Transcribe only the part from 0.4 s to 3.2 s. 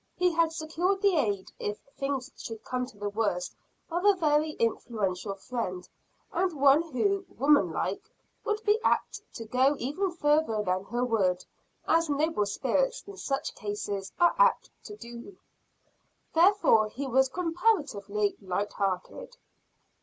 secured the aid, if things should come to the